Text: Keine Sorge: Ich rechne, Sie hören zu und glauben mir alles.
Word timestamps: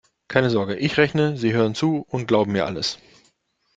Keine 0.29 0.49
Sorge: 0.49 0.77
Ich 0.77 0.97
rechne, 0.97 1.37
Sie 1.37 1.53
hören 1.53 1.75
zu 1.75 2.07
und 2.09 2.27
glauben 2.27 2.53
mir 2.53 2.65
alles. 2.65 2.97